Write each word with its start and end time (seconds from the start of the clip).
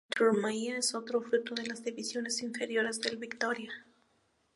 Arthur 0.09 0.33
Maia 0.35 0.77
es 0.79 0.95
otro 0.95 1.21
fruto 1.21 1.53
de 1.53 1.67
las 1.67 1.83
divisiones 1.83 2.41
inferiores 2.41 2.99
del 3.01 3.17
Vitória. 3.17 3.71